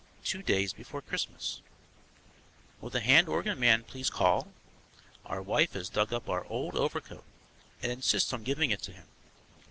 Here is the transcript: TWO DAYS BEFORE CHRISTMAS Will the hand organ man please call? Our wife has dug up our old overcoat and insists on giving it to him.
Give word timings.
TWO 0.25 0.41
DAYS 0.41 0.73
BEFORE 0.73 1.03
CHRISTMAS 1.03 1.61
Will 2.79 2.89
the 2.89 3.01
hand 3.01 3.29
organ 3.29 3.59
man 3.59 3.83
please 3.83 4.09
call? 4.09 4.51
Our 5.27 5.43
wife 5.43 5.73
has 5.73 5.89
dug 5.89 6.11
up 6.11 6.27
our 6.27 6.43
old 6.45 6.75
overcoat 6.75 7.23
and 7.83 7.91
insists 7.91 8.33
on 8.33 8.41
giving 8.41 8.71
it 8.71 8.81
to 8.81 8.93
him. 8.93 9.05